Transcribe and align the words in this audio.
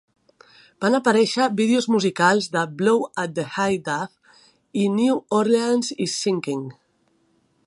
Van 0.85 0.95
aparèixer 0.99 1.49
vídeos 1.59 1.89
musicals 1.97 2.49
de 2.57 2.65
"Blow 2.81 3.05
at 3.27 3.43
High 3.59 3.79
Dough" 3.91 4.43
i 4.85 4.89
"New 4.97 5.23
Orleans 5.43 5.97
is 6.09 6.21
Sinking". 6.25 6.69